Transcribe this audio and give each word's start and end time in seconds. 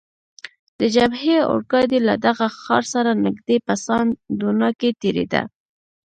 د 0.79 0.81
جبهې 0.95 1.35
اورګاډی 1.51 1.99
له 2.07 2.15
دغه 2.25 2.45
ښار 2.59 2.83
سره 2.93 3.11
نږدې 3.25 3.57
په 3.65 3.73
سان 3.85 4.05
ډونا 4.39 4.69
کې 4.79 4.89
تیریده. 5.01 5.41